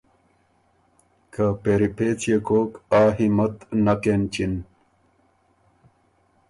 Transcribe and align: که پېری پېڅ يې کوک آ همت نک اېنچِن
که 1.33 1.45
پېری 1.61 1.89
پېڅ 1.97 2.19
يې 2.29 2.37
کوک 2.47 2.71
آ 2.99 3.01
همت 3.17 3.55
نک 3.85 4.03
اېنچِن 4.11 4.53